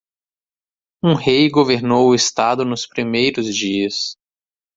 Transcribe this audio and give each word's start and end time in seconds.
Um 1.03 1.13
rei 1.13 1.47
governou 1.47 2.07
o 2.07 2.15
estado 2.15 2.65
nos 2.65 2.87
primeiros 2.87 3.45
dias. 3.55 4.17